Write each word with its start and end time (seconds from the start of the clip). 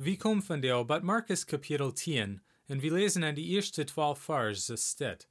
Vi 0.00 0.16
kom 0.16 0.42
van 0.42 0.60
deel 0.60 0.84
bij 0.84 1.00
Marcus 1.00 1.44
kapitel 1.44 1.92
10 1.92 2.42
en 2.66 2.78
we 2.78 2.92
lezen 2.92 3.22
in 3.22 3.34
de 3.34 3.42
eerste 3.42 3.84
twaalf 3.84 4.18
vers 4.18 4.68
es 4.68 4.88
steht. 4.88 5.28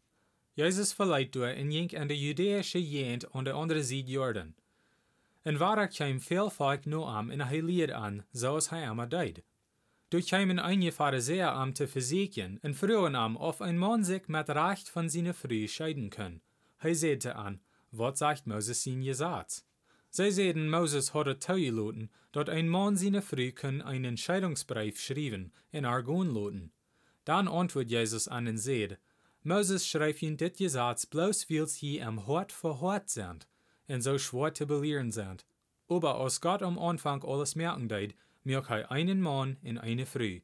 Jezus 0.54 0.94
verleiht 0.94 1.34
door 1.34 1.48
en 1.48 1.72
ging 1.72 1.98
aan 1.98 2.08
de 2.08 2.14
Judäische 2.14 2.90
Jent 2.90 3.32
aan 3.32 3.44
de 3.44 3.52
andere 3.52 3.84
Zijde 3.84 4.12
Jordan. 4.12 4.56
En 5.42 5.58
waar 5.58 5.78
er 5.78 5.88
kwam 5.88 6.22
veel 6.22 6.50
volk 6.50 6.86
no 6.86 7.06
am 7.06 7.30
en 7.30 7.94
an, 7.94 8.26
zoals 8.32 8.70
hij 8.70 8.90
am 8.90 9.10
deed. 9.10 9.42
Du 10.08 10.22
kwamen 10.22 10.60
einige 10.60 10.92
Pharisäer 10.92 11.50
am 11.50 11.74
te 11.74 11.88
verzeken 11.88 12.58
en 12.62 12.76
vroegen 12.76 13.16
am, 13.16 13.36
of 13.36 13.62
ein 13.62 13.78
Mann 13.78 14.04
sich 14.04 14.28
met 14.28 14.50
Recht 14.50 14.90
von 14.90 15.10
seiner 15.10 15.34
Früh 15.34 15.68
scheiden 15.68 16.10
kann. 16.10 16.42
Hij 16.78 16.94
sagte 16.94 17.34
an, 17.34 17.62
wat 17.90 18.18
sagt 18.18 18.46
Moses 18.46 18.84
sein 18.84 19.04
Gesetz? 19.04 19.64
Zij 20.10 20.32
zeiden 20.32 20.70
Moses 20.70 21.10
hadde 21.10 21.38
toegelaten 21.38 22.10
dat 22.32 22.50
ein 22.50 22.70
Mann 22.70 22.98
seine 22.98 23.22
Früh 23.22 23.52
kann 23.52 23.82
einen 23.82 24.18
Scheidungsbrief 24.18 25.00
schreiben 25.00 25.52
en 25.72 25.86
argon 25.86 26.34
loten. 26.34 26.72
Dann 27.24 27.48
antwortet 27.48 27.92
Jesus 27.92 28.28
an 28.28 28.48
und 28.48 28.58
sagt, 28.58 28.98
Moses 29.44 29.86
schreibt 29.86 30.22
ihn 30.22 30.38
dit 30.38 30.58
Gesetz 30.58 31.06
bloß 31.06 31.50
weil 31.50 31.68
sie 31.68 32.02
am 32.02 32.26
Hort 32.26 32.52
verhort 32.52 33.10
sind 33.10 33.48
en 33.88 34.02
so 34.02 34.18
schwer 34.18 34.54
zu 34.54 34.66
belehren 34.66 35.12
sind. 35.12 35.46
Aber 35.88 36.16
aus 36.16 36.42
Gott 36.42 36.62
am 36.62 36.78
Anfang 36.78 37.24
alles 37.24 37.56
merken 37.56 37.88
deed, 37.88 38.16
merkt 38.44 38.70
hij 38.70 38.90
einen 38.90 39.22
Mann 39.22 39.58
in 39.62 39.78
eine 39.78 40.06
Früh. 40.06 40.42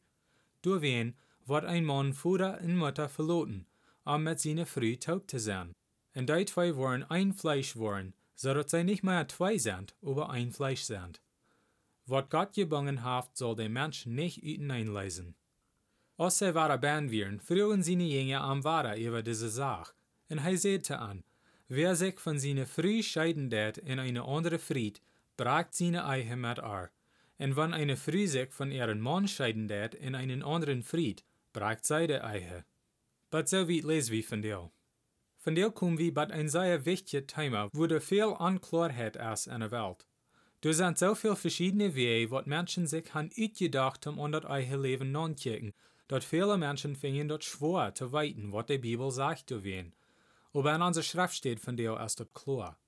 Durch 0.61 0.81
wen 0.81 1.15
wird 1.45 1.65
ein 1.65 1.85
Mann 1.85 2.13
Vater 2.13 2.59
und 2.61 2.77
Mutter 2.77 3.09
verloten, 3.09 3.65
um 4.05 4.23
mit 4.23 4.39
seiner 4.39 4.65
Früh 4.65 4.97
taub 4.97 5.29
zu 5.29 5.39
sein. 5.39 5.73
Und 6.15 6.29
die 6.29 6.45
zwei 6.45 6.75
wollen 6.75 7.03
ein 7.03 7.33
Fleisch 7.33 7.75
worden, 7.75 8.13
dass 8.41 8.71
sie 8.71 8.83
nicht 8.83 9.03
mehr 9.03 9.27
zwei 9.27 9.57
sind, 9.57 9.95
aber 10.01 10.29
ein 10.29 10.51
Fleisch 10.51 10.81
sind. 10.81 11.21
Was 12.05 12.29
Gott 12.29 12.53
gebangen 12.53 13.03
hat, 13.03 13.37
soll 13.37 13.55
der 13.55 13.69
Mensch 13.69 14.05
nicht 14.05 14.41
hineinlesen. 14.41 15.35
Als 16.17 16.39
sie 16.39 16.53
waren 16.53 16.79
band 16.81 17.11
wären, 17.11 17.39
frugen 17.39 17.81
seine 17.81 18.03
Jünger 18.03 18.41
am 18.41 18.63
Wara 18.63 18.97
über 18.97 19.23
diese 19.23 19.49
Sache, 19.49 19.93
und 20.29 20.39
er 20.39 20.57
sagte 20.57 20.99
an, 20.99 21.23
wer 21.67 21.95
sich 21.95 22.19
von 22.19 22.39
seiner 22.39 22.65
Früh 22.65 23.01
scheiden 23.01 23.49
det 23.49 23.77
in 23.77 23.99
eine 23.99 24.23
andere 24.23 24.59
Fried, 24.59 25.01
bragt 25.37 25.73
seine 25.73 26.05
Eiche 26.05 26.35
mit 26.35 26.59
ar. 26.59 26.91
Und 27.39 27.55
wenn 27.55 27.73
eine 27.73 27.97
Früh 27.97 28.27
sich 28.27 28.51
von 28.51 28.71
ihren 28.71 29.01
Mann 29.01 29.27
scheiden 29.27 29.67
det 29.67 29.95
in 29.95 30.15
einen 30.15 30.43
anderen 30.43 30.83
Fried, 30.83 31.23
bragt 31.51 31.89
de 31.89 32.19
Eiche. 32.19 32.65
But 33.31 33.49
so 33.49 33.67
wie 33.67 33.81
lesen 33.81 34.11
wir 34.11 34.23
von 34.23 34.41
dir. 34.41 34.69
Von 35.43 35.55
dir 35.55 35.71
kommen 35.71 35.97
wir 35.97 36.13
bei 36.13 36.29
ein 36.29 36.47
sehr 36.47 36.85
wichtiges 36.85 37.27
Thema, 37.27 37.67
wo 37.73 37.85
der 37.85 37.99
viel 37.99 38.23
Unklarheit 38.27 39.17
ist 39.17 39.47
in 39.47 39.59
der 39.59 39.71
Welt. 39.71 40.07
Du 40.61 40.71
sind 40.71 40.97
so 40.97 41.15
viele 41.15 41.35
verschiedene 41.35 41.95
Wege, 41.95 42.31
wat 42.31 42.47
Menschen 42.47 42.87
sich 42.87 43.13
haben 43.13 43.29
und 44.17 44.31
das 44.31 44.45
eigen 44.45 44.81
Leben 44.81 45.11
nachkicken, 45.11 45.73
dat 46.07 46.23
viele 46.23 46.57
Menschen 46.57 46.95
fingen 46.95 47.27
dort 47.27 47.43
schwer 47.43 47.93
zu 47.93 48.13
weiten, 48.13 48.53
wat 48.53 48.69
die 48.69 48.77
Bibel 48.77 49.11
sagt 49.11 49.49
zu 49.49 49.65
wen. 49.65 49.93
Aber 50.53 50.73
in 50.73 50.81
unserer 50.81 51.03
Schrift 51.03 51.35
steht 51.35 51.59
von 51.59 51.75
dir 51.75 51.97
erst 51.99 52.21
das 52.21 52.31
klar. 52.33 52.79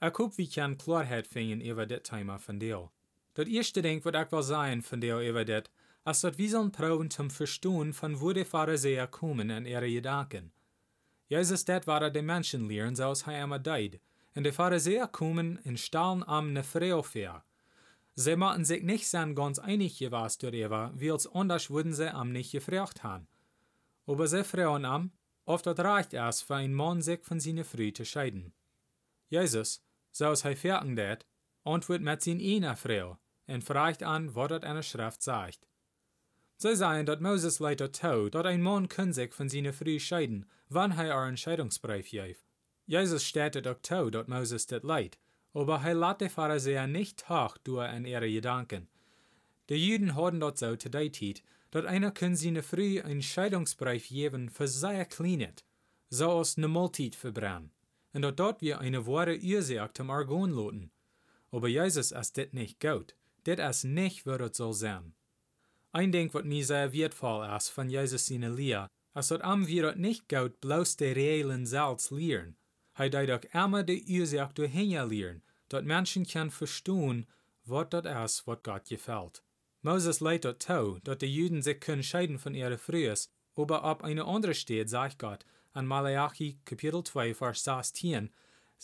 Ich 0.00 0.16
hoffe, 0.16 0.38
wir 0.38 0.48
können 0.48 0.78
Klarheit 0.78 1.26
finden 1.26 1.60
über 1.60 1.86
das 1.86 2.04
Thema 2.04 2.38
von 2.38 2.60
dir. 2.60 2.88
Das 3.34 3.48
erste 3.48 3.82
Ding, 3.82 4.04
was 4.04 4.14
ich 4.14 4.30
will 4.30 4.42
sagen 4.44 4.82
von 4.82 5.00
dir 5.00 5.18
über 5.18 5.44
das, 5.44 5.64
ist, 6.08 6.22
dass 6.22 6.38
wir 6.38 6.50
sollen 6.50 6.70
proben 6.70 7.10
zum 7.10 7.30
Verstehen, 7.30 7.92
von 7.92 8.20
wo 8.20 8.32
die 8.32 8.44
Pharisäer 8.44 9.08
kommen 9.08 9.50
in 9.50 9.66
ihre 9.66 9.90
Gedanken. 9.90 10.52
Jesus 11.28 11.64
dat 11.64 11.84
war 11.84 12.12
de 12.12 12.22
Menschen 12.22 12.66
lehren, 12.66 12.96
zoals 12.96 13.24
hij 13.24 13.40
immer 13.40 13.62
deed. 13.62 14.00
En 14.32 14.42
de 14.42 14.52
Pharisäer 14.52 15.08
kommen 15.08 15.58
in 15.64 15.78
stalen 15.78 16.26
am 16.26 16.52
ne 16.52 16.62
Frau 16.62 17.02
fair. 17.02 17.44
Sie 18.14 18.36
machten 18.36 18.64
sich 18.64 18.82
nicht 18.82 19.06
sein 19.08 19.34
ganz 19.34 19.58
einig 19.58 19.98
gewesen 19.98 20.38
darüber, 20.40 20.92
wie 20.94 21.10
als 21.10 21.26
anders 21.26 21.70
würden 21.70 21.94
sie 21.94 22.12
am 22.12 22.32
nicht 22.32 22.52
gefragt 22.52 23.02
haben. 23.02 23.28
Aber 24.06 24.26
sie 24.26 24.44
fragen 24.44 24.84
am, 24.84 25.10
oft 25.44 25.66
das 25.66 25.78
reicht 25.78 26.14
es 26.14 26.42
für 26.42 26.56
ein 26.56 26.74
Mann 26.74 27.02
sich 27.02 27.24
von 27.24 27.40
seiner 27.40 27.64
Früh 27.64 27.92
zu 27.92 28.04
scheiden. 28.04 28.52
Jesus, 29.28 29.82
so 30.12 30.30
es 30.30 30.44
hij 30.44 30.56
fertig 30.56 30.96
dat, 30.96 31.26
antwortet 31.64 32.04
mit 32.04 32.22
sin 32.22 32.40
einer 32.40 32.76
Frau 32.76 33.18
und 33.46 33.64
fragt 33.64 34.02
an, 34.02 34.34
was 34.34 34.48
das 34.48 34.62
eine 34.62 34.82
Schrift 34.82 35.22
sagt. 35.22 35.66
Sie 36.58 36.74
sagen, 36.74 37.04
dass 37.04 37.20
Moses 37.20 37.58
leider 37.58 37.92
tau, 37.92 38.30
dass 38.30 38.46
ein 38.46 38.62
Mann 38.62 38.88
sich 39.12 39.34
von 39.34 39.48
seiner 39.50 39.74
Früh 39.74 40.00
scheiden, 40.00 40.46
wann 40.70 40.92
er 40.92 41.18
einen 41.18 41.36
Scheidungsbrief 41.36 42.10
gibt. 42.10 42.40
Jesus 42.86 43.24
stellt 43.24 43.66
auch 43.66 43.76
tau, 43.82 44.08
dass 44.08 44.26
Moses 44.26 44.66
das 44.66 44.82
leid, 44.82 45.18
aber 45.52 45.82
er 45.84 45.94
lässt 45.94 46.22
die 46.22 46.28
Pharisäer 46.30 46.86
nicht 46.86 47.28
hoch 47.28 47.58
durch 47.58 47.92
in 47.94 48.06
ihre 48.06 48.30
Gedanken. 48.30 48.88
Die 49.68 49.74
Juden 49.74 50.14
haben 50.14 50.40
dort 50.40 50.56
so 50.56 50.76
zu 50.76 50.90
Zeit, 50.90 51.42
dass 51.72 51.84
einer 51.84 52.10
kann 52.10 52.36
seine 52.36 52.62
Früh 52.62 53.02
einen 53.02 53.22
Scheidungsbrief 53.22 54.08
geben 54.08 54.48
für 54.48 54.68
sehr 54.68 55.04
kleinet, 55.04 55.64
so 56.08 56.30
als 56.38 56.56
ne 56.56 56.68
Multit 56.68 57.16
verbrennen, 57.16 57.70
und 58.14 58.22
dass 58.22 58.36
dort 58.36 58.62
wir 58.62 58.80
eine 58.80 59.06
wahre 59.06 59.38
Ursache 59.38 59.90
zum 59.92 60.10
Argon 60.10 60.52
loten. 60.52 60.90
Aber 61.50 61.68
Jesus 61.68 62.12
ist 62.12 62.38
das 62.38 62.52
nicht 62.52 62.80
gut, 62.80 63.14
das 63.44 63.78
ist 63.78 63.84
nicht, 63.84 64.24
was 64.24 64.40
es 64.40 64.56
soll 64.56 64.72
sein. 64.72 65.12
Ein 65.96 66.12
Ding, 66.12 66.28
was 66.34 66.44
mir 66.44 66.62
sehr 66.62 66.92
wertvoll 66.92 67.48
ist 67.56 67.70
von 67.70 67.88
Jesus 67.88 68.26
seine 68.26 68.50
Lehre, 68.50 68.90
ist, 69.14 69.30
dass 69.30 69.40
am 69.40 69.66
wir 69.66 69.94
nicht 69.96 70.28
gut 70.28 70.60
bloß 70.60 70.98
die 70.98 71.06
reellen 71.06 71.64
Salz 71.64 72.10
lehren. 72.10 72.58
Hij 72.92 73.08
deed 73.08 73.30
auch 73.30 73.44
immer 73.54 73.82
die 73.82 74.04
Ursache 74.20 74.52
dahinter 74.52 75.06
lehren, 75.06 75.42
dass 75.70 75.84
Menschen 75.84 76.26
können 76.26 76.50
verstehen, 76.50 77.26
was 77.64 77.88
das 77.88 78.04
ist, 78.04 78.46
was 78.46 78.62
Gott 78.62 78.84
gefällt. 78.84 79.42
Moses 79.80 80.20
leidt 80.20 80.44
dort 80.44 80.60
tau, 80.60 80.98
dass 81.02 81.16
die 81.16 81.34
Juden 81.34 81.62
sich 81.62 81.80
können 81.80 82.02
scheiden 82.02 82.38
von 82.38 82.54
ihrer 82.54 82.76
Frühes, 82.76 83.30
aber 83.54 83.82
ab 83.82 84.04
eine 84.04 84.26
andere 84.26 84.52
steht, 84.52 84.90
sagt 84.90 85.18
Gott, 85.18 85.46
an 85.72 85.86
Malachi 85.86 86.58
Kapitel 86.66 87.04
2, 87.04 87.32
Vers 87.32 87.64
16, 87.64 88.30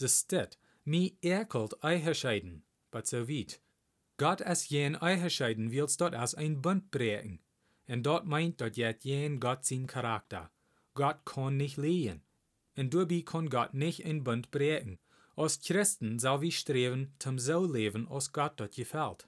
es 0.01 0.21
steht, 0.21 0.59
mi 0.85 1.19
ekelt 1.21 1.75
eihe 1.85 2.15
scheiden, 2.15 2.65
but 2.91 3.07
so 3.07 3.29
weit. 3.29 3.61
Gott 4.23 4.41
es 4.41 4.69
jen 4.69 4.95
eihe 5.03 5.29
scheiden 5.31 5.73
willst 5.73 6.01
dort 6.01 6.15
als 6.15 6.37
ein 6.37 6.63
Bund 6.63 6.93
breken. 6.93 7.41
En 7.87 8.05
dort 8.05 8.25
meint 8.25 8.61
dort 8.61 8.77
jet 8.77 9.05
jen 9.05 9.41
Gott 9.41 9.65
sein 9.65 9.89
Charakter. 9.89 10.49
Gott 10.95 11.25
kann 11.25 11.57
nicht 11.57 11.77
lehen. 11.77 12.23
En 12.77 12.89
dabei 12.89 13.23
kann 13.23 13.51
Gott 13.51 13.75
nicht 13.75 14.05
ein 14.07 14.23
Bund 14.23 14.53
breken. 14.53 15.01
Als 15.35 15.61
Christen 15.61 16.21
soll 16.21 16.43
wir 16.43 16.53
streben, 16.53 17.13
zum 17.19 17.41
so 17.41 17.67
leben, 17.67 18.07
als 18.09 18.33
Gott 18.33 18.61
dort 18.61 18.77
gefällt. 18.77 19.27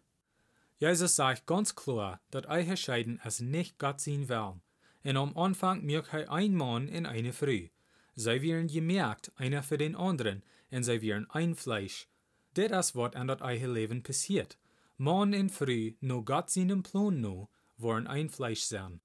Jesus 0.78 1.16
sagt 1.16 1.44
ganz 1.44 1.74
klar, 1.74 2.20
dass 2.30 2.46
eihe 2.46 2.76
scheiden 2.76 3.20
nicht 3.40 3.80
Gott 3.80 4.00
sein 4.00 4.28
will. 4.28 4.60
En 5.02 5.16
am 5.16 5.36
Anfang 5.36 5.82
merkt 5.82 6.14
er 6.14 6.30
ein 6.30 6.54
Mann 6.54 6.86
in 6.86 7.04
eine 7.04 7.32
Früh. 7.32 7.68
Sie 8.14 8.42
werden 8.42 8.68
gemerkt, 8.68 9.32
einer 9.34 9.64
für 9.64 9.76
den 9.76 9.96
anderen, 9.96 10.44
en 10.70 10.84
sie 10.84 11.02
werden 11.02 11.28
ein 11.30 11.56
Fleisch. 11.56 12.06
Das 12.54 12.90
ist, 12.90 12.94
was 12.94 13.16
an 13.16 13.26
das 13.26 13.42
eihe 13.42 13.66
Leben 13.66 14.04
passiert. 14.04 14.56
Mann 14.96 15.34
und 15.34 15.50
Früh, 15.50 15.94
no 16.00 16.22
Gott 16.22 16.50
seinen 16.50 16.82
Plan 16.82 17.20
no, 17.20 17.50
wollen 17.76 18.06
ein 18.06 18.30
Fleisch 18.30 18.62
sein. 18.62 19.00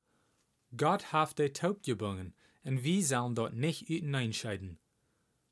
Gott 0.77 1.11
hat 1.11 1.39
die 1.39 1.51
taub 1.51 1.81
gebungen, 1.81 2.35
und 2.63 2.83
wir 2.83 3.03
sollen 3.03 3.33
dort 3.33 3.55
nicht 3.55 3.87
hineinscheiden. 3.87 4.77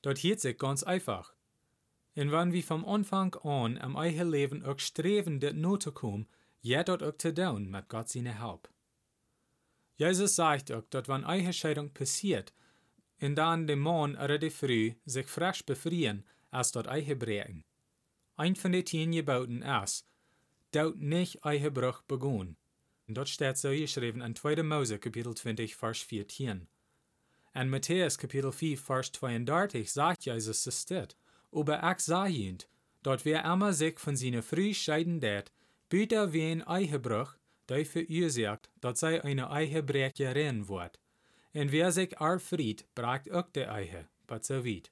Dort 0.04 0.20
hielt 0.20 0.40
sich 0.40 0.58
ganz 0.58 0.84
einfach. 0.84 1.34
Und 2.16 2.32
wenn 2.32 2.52
wir 2.52 2.64
vom 2.64 2.86
Anfang 2.86 3.34
an 3.44 3.80
am 3.80 3.96
eigen 3.96 4.30
Leben 4.30 4.64
auch 4.64 4.80
streben, 4.80 5.40
das 5.40 5.54
nur 5.54 5.80
zu 5.80 5.92
kommen, 5.92 6.28
ja 6.62 6.84
dort 6.84 7.02
auch 7.02 7.18
zu 7.18 7.34
tun 7.34 7.70
mit 7.70 7.90
Gott 7.90 8.10
seine 8.10 8.40
Help. 8.40 8.70
Jesus 9.98 10.36
sagt 10.36 10.72
auch, 10.72 10.84
dass 10.92 11.08
wenn 11.08 11.24
eigen 11.24 11.54
Scheidung 11.54 11.92
passiert, 11.94 12.54
und 13.20 13.36
dann 13.36 13.66
der 13.66 13.78
Mann 13.78 14.16
oder 14.16 14.38
die 14.38 14.52
Früh 14.52 14.94
sich 15.06 15.26
frisch 15.26 15.66
befreien, 15.66 16.24
als 16.52 16.72
dort 16.72 16.88
eigen 16.88 17.18
breken. 17.18 17.64
Ein 18.36 18.56
von 18.56 18.72
den 18.72 18.86
zehn 18.86 19.12
Geboten 19.12 19.64
ist, 19.64 20.06
Daut 20.72 21.00
nicht 21.00 21.44
eigen 21.46 21.74
Bruch 21.74 22.02
begonnen. 22.04 22.58
Dort 23.08 23.30
steht 23.30 23.58
so 23.58 23.70
geschrieben 23.70 24.22
in 24.22 24.36
2. 24.36 24.64
Mose 24.64 25.00
Kapitel 25.00 25.34
20, 25.34 25.76
Vers 25.76 26.02
14. 26.02 26.68
In 27.56 27.70
Matthäus 27.70 28.18
Kapitel 28.18 28.52
4, 28.52 28.78
Vers 28.78 29.12
32 29.14 29.92
sagt 29.92 30.26
Jesus 30.26 30.68
es 30.68 30.82
steht, 30.82 31.16
aber 31.52 31.80
ich 31.92 32.00
sage 32.00 32.34
ihnen, 32.34 32.58
dort 33.02 33.24
wer 33.24 33.46
immer 33.46 33.72
sich 33.72 33.98
von 33.98 34.18
seiner 34.18 34.44
Früh 34.44 34.74
scheiden 34.74 35.22
det, 35.22 35.52
bitte 35.90 36.34
wie 36.34 36.52
ein 36.52 36.68
Eihebruch, 36.68 37.38
die 37.70 37.86
verursacht, 37.86 38.70
dat 38.80 38.98
zij 38.98 39.24
een 39.24 39.40
eigen 39.40 39.86
brekerin 39.86 40.66
wordt. 40.66 41.00
En 41.52 41.70
wer 41.70 41.92
sich 41.92 42.12
erfried, 42.12 42.86
bragt 42.94 43.30
ook 43.30 43.54
de 43.54 43.64
eigen, 43.64 44.10
wat 44.26 44.46
zo 44.46 44.62
weet. 44.62 44.92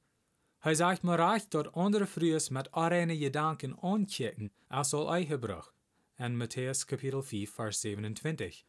Hij 0.66 0.76
zegt 0.76 1.02
maar 1.02 1.32
recht 1.32 1.52
dat 1.52 1.72
andere 1.72 2.06
vrouwen 2.06 2.42
met 2.50 2.72
arene 2.72 3.18
gedanken 3.18 3.78
aankijken 3.82 4.52
als 4.68 4.94
al 4.94 5.14
eigen 5.14 5.40
brug. 5.40 5.74
En 6.16 6.44
Matthäus 6.44 6.86
kapitel 6.86 7.24
4 7.24 7.50
vers 7.50 7.80
27. 7.80 8.64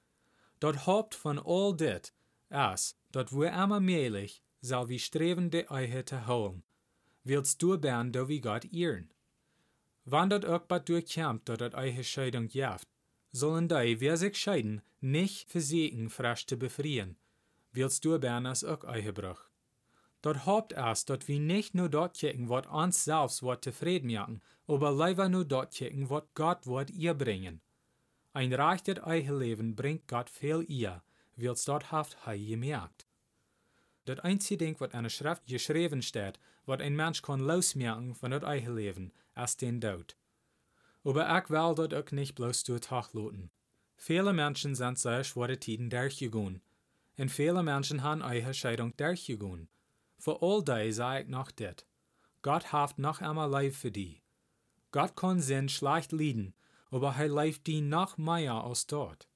Dat 0.58 0.75
hoopt 0.75 1.16
van 1.16 1.44
al 1.44 1.76
dit, 1.76 2.14
is, 2.48 2.94
dat 3.10 3.31
we 3.31 3.78
meelig 3.81 4.40
zal 4.60 4.87
wie 4.87 4.98
streven 4.98 5.50
de 5.50 5.64
eigen 5.64 6.04
te 6.04 6.14
houden. 6.14 6.64
Willst 7.22 7.58
du 7.58 7.78
bern, 7.78 8.10
do 8.10 8.26
wie 8.26 8.42
Gott 8.42 8.64
ehren. 8.72 9.10
Wann 10.02 10.28
dat 10.28 10.44
ook 10.44 10.66
bat 10.66 10.87
durchkämmt, 10.87 11.46
dat 11.46 11.58
dat 11.58 11.72
eigen 11.72 12.04
Scheidung 12.04 12.49
jaft, 12.52 12.88
sollen 13.31 13.66
die, 13.66 13.99
wer 13.99 14.16
sich 14.16 14.37
scheiden, 14.37 14.82
nicht 14.99 15.50
versehen, 15.50 16.10
frisch 16.10 16.46
zu 16.46 16.56
befrieren. 16.56 17.16
Willst 17.70 18.04
du 18.04 18.19
bern 18.19 18.46
als 18.46 18.64
auch 18.64 18.84
eigen 18.84 19.14
Bruch. 19.14 19.56
Dat 20.26 20.44
hoopt 20.44 20.73
erst, 20.73 21.08
dat 21.08 21.28
wir 21.28 21.38
nicht 21.38 21.73
nur 21.76 21.88
dort 21.88 22.17
kicken, 22.17 22.49
wat 22.49 22.67
uns 22.67 23.05
selbst 23.05 23.44
wat 23.44 23.62
tevreden 23.62 24.11
machen, 24.11 24.43
aber 24.67 24.90
lieber 24.90 25.28
nur 25.28 25.44
dort 25.44 25.73
kicken, 25.73 26.11
wat 26.11 26.34
Gott 26.34 26.67
wat 26.67 26.90
ihr 26.90 27.14
bringen. 27.14 27.61
Ein 28.32 28.52
rechtes 28.52 28.99
eigen 29.05 29.38
Leben 29.38 29.76
bringt 29.76 30.08
Gott 30.08 30.28
viel 30.28 30.64
ihr, 30.67 31.05
willst 31.37 31.69
dort 31.69 31.93
haft 31.93 32.26
hei 32.26 32.38
gemerkt. 32.38 33.06
Dat 34.05 34.25
einzige 34.25 34.64
Ding, 34.64 34.81
wat 34.81 34.96
an 34.96 35.05
der 35.05 35.11
Schrift 35.11 35.46
geschrieben 35.46 36.02
steht, 36.02 36.40
wat 36.64 36.82
ein 36.82 36.96
Mensch 36.96 37.23
kann 37.23 37.38
losmerken 37.38 38.17
von 38.17 38.32
eigen 38.32 38.75
Leben, 38.75 39.12
ist 39.37 39.62
den 39.62 39.81
Tod. 39.81 40.17
Aber 41.05 41.38
ich 41.38 41.50
will 41.50 41.75
dat 41.76 41.94
auch 41.94 42.11
nicht 42.11 42.34
bloß 42.34 42.64
durch 42.64 42.81
Tag. 42.81 43.11
Viele 43.96 44.32
Menschen 44.32 44.75
sind 44.75 44.99
sehr 44.99 45.23
schwere 45.23 45.56
Tiden 45.56 45.88
durchgegangen. 45.88 46.62
Und 47.17 47.31
viele 47.31 47.62
Menschen 47.62 48.02
haben 48.02 48.23
eigen 48.23 48.55
Scheidung 48.55 48.93
durchgegangen. 48.96 49.69
Für 50.18 50.42
all 50.42 50.64
die 50.64 50.92
sage 50.92 51.24
ich 51.24 51.28
noch 51.28 51.50
dit. 51.50 51.86
Gott 52.42 52.72
haft 52.72 52.98
noch 52.98 53.20
einmal 53.20 53.50
Leib 53.50 53.74
für 53.74 53.90
die. 53.90 54.22
Gott 54.92 55.16
kann 55.16 55.40
Sinn 55.40 55.68
schlecht 55.68 56.12
lieben, 56.12 56.54
aber 56.90 57.14
er 57.18 57.28
leift 57.28 57.66
die 57.66 57.80
noch 57.80 58.16
mehr 58.18 58.54
als 58.54 58.86
dort. 58.86 59.28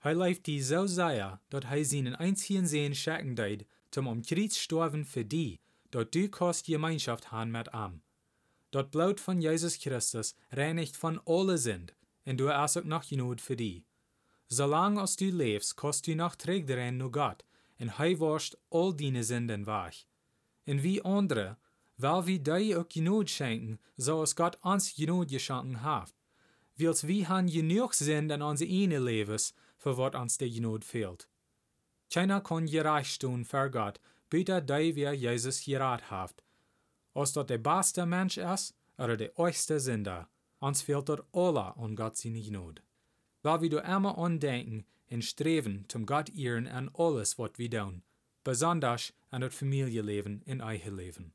Er 0.00 0.14
leift 0.14 0.46
die 0.46 0.60
so 0.60 0.86
sehr, 0.86 1.40
dass 1.50 1.64
er 1.64 1.84
seinen 1.84 2.14
einzigen 2.14 2.66
Sehen 2.66 2.94
schicken 2.94 3.34
deid, 3.34 3.66
zum 3.90 4.06
um 4.06 4.22
Kreuz 4.22 4.56
sterben 4.56 5.04
für 5.04 5.24
die, 5.24 5.60
dort 5.90 6.14
du 6.14 6.28
kost 6.28 6.66
Gemeinschaft 6.66 7.32
han 7.32 7.50
mit 7.50 7.72
am. 7.72 8.02
Dort 8.70 8.90
Blut 8.90 9.20
von 9.20 9.40
Jesus 9.40 9.78
Christus 9.78 10.34
reinigt 10.52 10.96
von 10.96 11.20
alle 11.24 11.56
Sünd, 11.56 11.94
und 12.24 12.38
du 12.38 12.52
hast 12.52 12.76
auch 12.76 12.84
noch 12.84 13.08
genug 13.08 13.40
für 13.40 13.56
die. 13.56 13.84
Solange 14.48 15.00
als 15.00 15.16
du 15.16 15.30
lebst, 15.30 15.76
kost 15.76 16.06
du 16.06 16.14
noch 16.14 16.34
träg 16.34 16.66
darin 16.66 16.98
nur 16.98 17.10
Gott, 17.10 17.44
und 17.78 17.98
er 17.98 18.20
wascht 18.20 18.56
all 18.70 18.94
deine 18.94 19.24
Sünden 19.24 19.66
weg. 19.66 20.06
Und 20.66 20.82
wie 20.82 21.04
andere, 21.04 21.56
weil 21.96 22.26
wir 22.26 22.38
dir 22.38 22.80
auch 22.80 22.88
genug 22.88 23.28
schenken, 23.28 23.78
so 23.96 24.20
als 24.20 24.36
Gott 24.36 24.58
uns 24.62 24.94
genug 24.94 25.28
geschenkt 25.28 25.82
hat. 25.82 26.14
Wils 26.76 27.06
wir 27.06 27.28
han 27.28 27.46
genug 27.46 27.94
sind 27.94 28.30
in 28.30 28.42
onze 28.42 28.66
ene 28.66 28.98
Lebens, 28.98 29.54
für 29.78 29.96
wat 29.96 30.14
uns 30.14 30.38
der 30.38 30.50
genug 30.50 30.84
fehlt. 30.84 31.28
Keiner 32.12 32.40
kann 32.40 32.66
gerecht 32.66 33.22
tun 33.22 33.44
für 33.44 33.70
Gott, 33.70 34.00
bitte 34.28 34.62
die 34.62 34.94
wir 34.94 35.12
Jesus 35.12 35.64
gerat 35.64 36.10
haft. 36.10 36.42
Als 37.14 37.32
dat 37.32 37.48
der 37.50 37.58
beste 37.58 38.04
Mensch 38.04 38.36
ist, 38.36 38.74
oder 38.98 39.16
der 39.16 39.38
äußerste 39.38 39.80
Sünder, 39.80 40.28
uns 40.58 40.82
fehlt 40.82 41.08
dort 41.08 41.26
alle 41.32 41.76
an 41.76 41.96
Gott 41.96 42.16
seine 42.16 42.42
Gnade. 42.42 42.82
Weil 43.42 43.62
wir 43.62 43.70
du 43.70 43.78
immer 43.78 44.18
andenken 44.18 44.86
und 45.10 45.24
streben 45.24 45.84
zum 45.88 46.06
Gott 46.06 46.30
ehren 46.30 46.66
an 46.66 46.90
alles, 46.94 47.38
was 47.38 47.52
wir 47.56 47.70
tun, 47.70 48.02
besonders 48.46 49.12
an 49.30 49.40
das 49.42 49.54
Familienleben 49.54 50.40
in 50.46 50.62
eigen 50.62 50.96
Leben. 50.96 51.32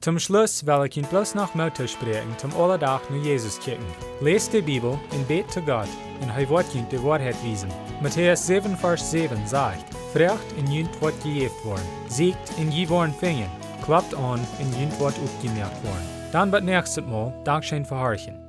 Zum 0.00 0.20
Schluss 0.20 0.64
will 0.64 0.86
ich 0.86 0.96
Ihnen 0.96 1.08
bloß 1.08 1.34
noch 1.34 1.56
Mut 1.56 1.76
sprechen, 1.90 2.38
zum 2.38 2.54
Allerdach 2.54 3.00
nur 3.10 3.20
Jesus 3.20 3.58
kicken. 3.58 3.84
Lest 4.20 4.52
die 4.52 4.62
Bibel 4.62 4.96
und 5.10 5.26
bet 5.26 5.50
zu 5.50 5.60
Gott, 5.62 5.88
und 6.20 6.28
er 6.28 6.74
Ihnen 6.74 6.88
die 6.88 7.02
Wahrheit 7.02 7.42
wiesen. 7.42 7.70
Matthäus 8.00 8.46
7, 8.46 8.76
Vers 8.76 9.10
7 9.10 9.46
sagt, 9.46 9.92
Frecht 10.12 10.52
in 10.56 10.70
jünt 10.70 11.02
wird 11.02 11.20
gejeft 11.24 11.64
worden, 11.64 11.88
siegt 12.08 12.58
in 12.58 12.70
je 12.70 12.88
worden 12.88 13.14
fingen, 13.14 13.50
klappt 13.82 14.14
an 14.14 14.40
in 14.60 14.72
jünt 14.78 15.00
wird 15.00 15.18
aufgemerkt 15.18 15.82
worden. 15.82 16.08
Dann 16.30 16.52
wird 16.52 16.64
nächstes 16.64 17.04
Mal 17.04 17.32
Dankeschön 17.44 17.84
für. 17.84 18.47